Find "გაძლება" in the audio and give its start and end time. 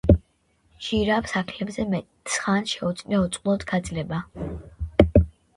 3.73-4.23